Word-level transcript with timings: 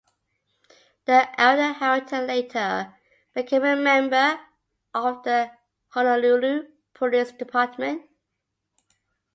The 1.05 1.39
elder 1.39 1.73
Harrington 1.73 2.25
later 2.25 2.95
became 3.35 3.63
a 3.63 3.75
member 3.75 4.39
of 4.95 5.21
the 5.21 5.51
Honolulu 5.89 6.63
Police 6.95 7.33
Department. 7.33 8.09